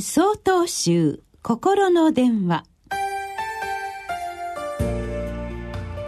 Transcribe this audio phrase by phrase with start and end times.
[0.00, 2.62] 総統集心の電話。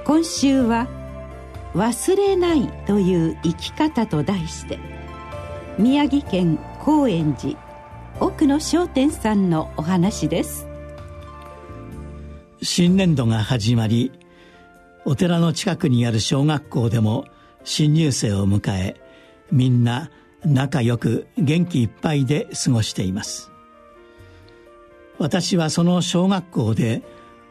[0.04, 0.86] 今週は
[1.74, 4.78] 「忘れない」という生き方と題して
[5.76, 7.58] 宮城県高円寺
[8.20, 10.68] 奥野商店さんのお話です。
[12.62, 14.12] 新年度が始まり
[15.04, 17.24] お寺の近くにある小学校でも
[17.64, 19.00] 新入生を迎え
[19.50, 20.12] みんな
[20.44, 23.49] 仲良く元気いっぱいで過ごしています。
[25.20, 27.02] 私はその小学校で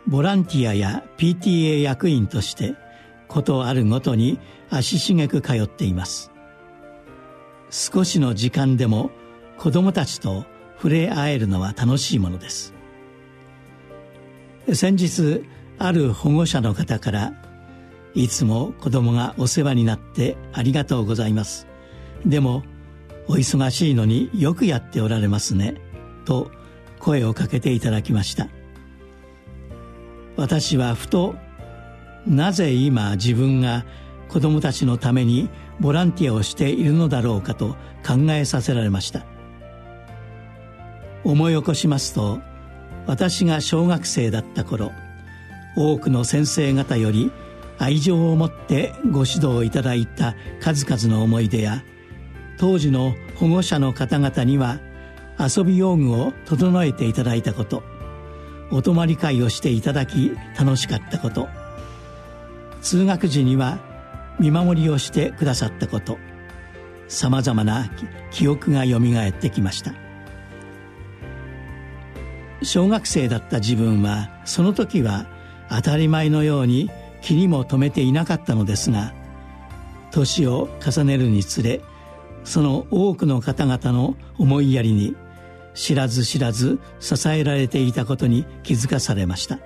[0.08, 2.74] ボランティアや PTA 役員として
[3.28, 4.40] ことあるごとに
[4.72, 6.32] 足しげく通っています。
[7.70, 9.12] 少しの時間でも
[9.60, 10.46] 子供たちと
[10.78, 12.74] 触れ合えるのは楽しいものです。
[14.74, 15.44] 先日
[15.78, 17.34] ある保護者の方から
[18.16, 21.68] 「いつも子供がお世話になってありがとうございます」
[22.26, 22.64] でも
[23.28, 25.76] お忙しいのによくやっておられますね
[26.26, 26.50] と
[27.00, 28.48] 声をかけていただきました。
[30.38, 31.36] 私はふと
[32.26, 33.86] なぜ今自分が
[34.30, 39.26] 子供たちのためにボランティアをしているのだろうかと考えさせられました。
[41.24, 42.40] 思い起こしますと
[43.06, 44.92] 私が小学生だった頃
[45.76, 47.32] 多くの先生方より
[47.78, 51.84] 愛情を持ってご指導いただいた数々の思い出や
[52.58, 54.80] 当時の保護者の方々には
[55.40, 57.84] 遊び用具を整えていただいたこと。
[58.72, 61.48] お泊まり会をしていただき楽しかったこと。
[62.82, 63.80] 通学時には
[64.40, 66.18] 見守りをしてくださったこと。
[67.08, 67.90] さまざまな
[68.32, 69.94] 記憶がよみがえってきました。
[72.62, 75.28] 小学生だった自分はその時は
[75.70, 76.90] 当たり前のように
[77.22, 79.14] 気にも留めていなかったのですが
[80.12, 81.82] 年を重ねるにつれ
[82.44, 85.16] その多くの方々の思いやりに
[85.74, 89.60] 知らず知らず支えられていたことに気づかされました。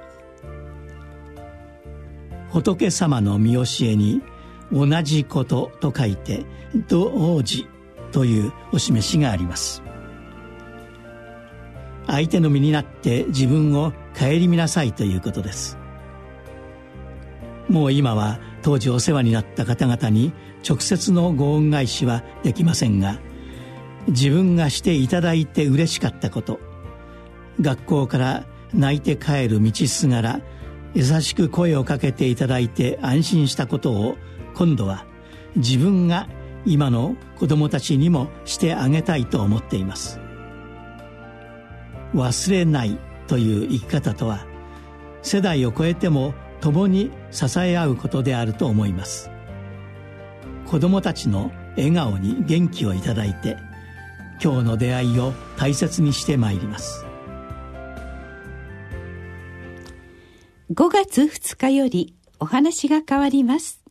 [2.49, 4.21] 仏様の見教えに
[4.71, 6.45] 同じことと書いて
[6.87, 7.67] 同時
[8.11, 9.81] というお示しがあります。
[12.05, 15.77] 相手の身になって自分を顧みなさいということです。
[17.69, 20.33] もう今は当時お世話になった方々に
[20.67, 23.19] 直接のご恩返しはできませんが
[24.07, 26.59] 自分がしていただいて嬉しかったこと。
[27.61, 30.41] 学校から泣いて帰る道すがら
[30.93, 34.17] 優しく声をかけていただいて安心したことを
[34.55, 35.05] 今度は
[35.55, 36.27] 自分が
[36.65, 40.19] 今の子供たちにもしてあげたいと思っています。
[42.13, 44.45] 忘れないという生き方とは
[45.23, 49.29] 世代を超えても共に支え合うことであると思います。
[50.67, 53.57] 子供たちの笑顔に元気をいただいて
[54.43, 57.05] 今日の出会いを大切にしてまいります。
[60.73, 63.82] 5月2日よりお話が変わります。